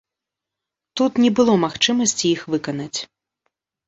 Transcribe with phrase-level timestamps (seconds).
[1.01, 2.99] Тут не было магчымасці іх выканаць.